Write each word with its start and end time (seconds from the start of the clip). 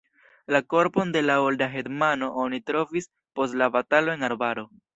La 0.53 0.61
korpon 0.73 1.11
de 1.15 1.21
la 1.25 1.35
olda 1.49 1.67
hetmano 1.75 2.31
oni 2.47 2.63
trovis 2.73 3.09
post 3.41 3.61
la 3.63 3.71
batalo 3.79 4.19
en 4.19 4.31
arbaro. 4.33 4.69